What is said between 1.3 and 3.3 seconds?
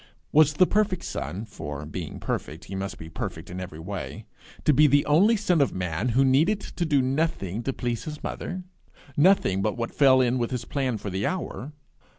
for, being perfect, he must be